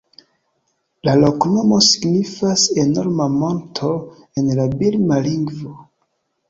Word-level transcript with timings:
La 1.07 1.13
loknomo 1.23 1.77
signifas 1.89 2.65
"enorma 2.87 3.29
monto" 3.37 3.93
en 4.43 4.53
la 4.63 4.69
birma 4.83 5.25
lingvo. 5.31 5.79